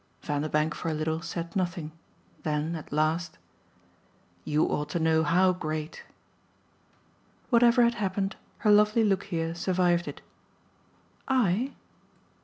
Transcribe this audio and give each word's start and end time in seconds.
Vanderbank 0.23 0.73
for 0.73 0.89
a 0.89 0.95
little 0.95 1.21
said 1.21 1.55
nothing; 1.55 1.91
then 2.41 2.75
at 2.75 2.91
last: 2.91 3.37
"You 4.43 4.65
ought 4.65 4.89
to 4.89 4.99
know 4.99 5.21
how 5.23 5.53
great!" 5.53 6.01
Whatever 7.51 7.83
had 7.83 7.93
happened 8.01 8.35
her 8.65 8.71
lovely 8.71 9.03
look 9.03 9.25
here 9.25 9.53
survived 9.53 10.07
it. 10.07 10.21
"I?" 11.27 11.75